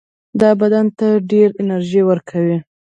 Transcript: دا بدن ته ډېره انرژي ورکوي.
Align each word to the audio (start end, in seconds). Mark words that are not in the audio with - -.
دا 0.41 0.49
بدن 0.61 0.85
ته 0.97 1.07
ډېره 1.29 1.55
انرژي 1.61 2.01
ورکوي. 2.05 2.57